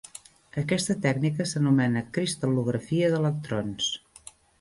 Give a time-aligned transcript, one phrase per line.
[0.59, 3.91] Aquesta tècnica s'anomena cristal·lografia d'electrons.